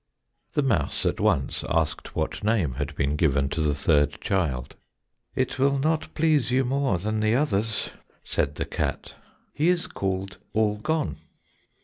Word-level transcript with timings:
The 0.53 0.63
mouse 0.63 1.05
at 1.05 1.19
once 1.19 1.63
asked 1.69 2.15
what 2.15 2.43
name 2.43 2.73
had 2.73 2.95
been 2.95 3.15
given 3.15 3.49
to 3.49 3.61
the 3.61 3.75
third 3.75 4.19
child. 4.19 4.75
"It 5.35 5.59
will 5.59 5.77
not 5.77 6.11
please 6.15 6.49
you 6.49 6.65
more 6.65 6.97
than 6.97 7.19
the 7.19 7.35
others," 7.35 7.91
said 8.23 8.55
the 8.55 8.65
cat. 8.65 9.13
"He 9.53 9.67
is 9.69 9.85
called 9.85 10.39
All 10.53 10.77
gone." 10.77 11.17